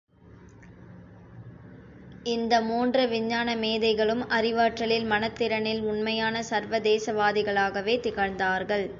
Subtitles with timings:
[2.25, 8.87] இந்த மூன்று விஞ்ஞான மேதைகளும் அறிவாற்றலில் மனத்திறனில் உண்மையான சர்வதேசவாதிகளாகவே திகழ்ந்தார்கள்!